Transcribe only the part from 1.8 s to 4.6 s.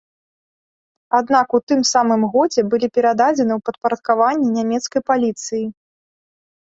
самым годзе былі перададзены ў падпарадкаванне